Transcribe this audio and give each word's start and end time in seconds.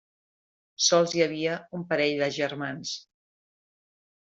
Sols 0.85 1.13
hi 1.17 1.21
havia 1.25 1.59
un 1.79 1.85
parell 1.93 2.17
de 2.25 2.31
germans. 2.41 2.97